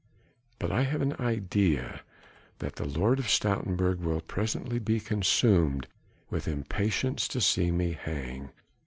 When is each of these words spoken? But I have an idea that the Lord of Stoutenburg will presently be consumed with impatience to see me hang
But 0.57 0.71
I 0.71 0.81
have 0.81 1.03
an 1.03 1.13
idea 1.19 2.01
that 2.57 2.77
the 2.77 2.85
Lord 2.87 3.19
of 3.19 3.25
Stoutenburg 3.29 3.99
will 3.99 4.21
presently 4.21 4.79
be 4.79 4.99
consumed 4.99 5.85
with 6.27 6.47
impatience 6.47 7.27
to 7.27 7.39
see 7.39 7.69
me 7.69 7.91
hang 7.91 8.49